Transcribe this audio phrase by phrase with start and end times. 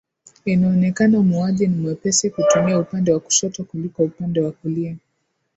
[0.45, 4.97] Inaonekana muuaji ni mwepesi kutumia upande wa kushoto kuliko upande wa kulia